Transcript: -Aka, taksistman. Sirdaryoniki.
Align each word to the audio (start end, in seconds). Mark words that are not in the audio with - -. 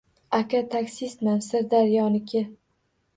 -Aka, 0.37 0.61
taksistman. 0.75 1.41
Sirdaryoniki. 1.49 2.43